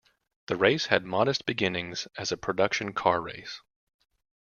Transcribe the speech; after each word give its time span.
The 0.47 0.55
race 0.55 0.87
had 0.87 1.05
modest 1.05 1.45
beginnings 1.45 2.07
as 2.17 2.31
a 2.31 2.35
production 2.35 2.91
car 2.91 3.21
race. 3.21 3.61